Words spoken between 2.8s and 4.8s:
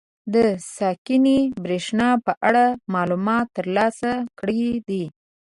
معلومات تر لاسه کړي